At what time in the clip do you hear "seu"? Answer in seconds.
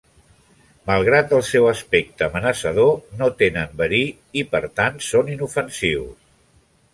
1.49-1.67